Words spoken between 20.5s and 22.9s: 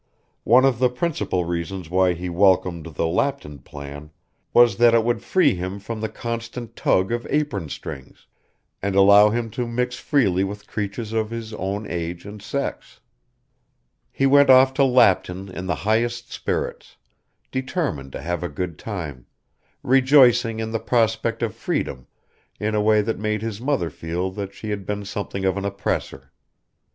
in the prospect of freedom in a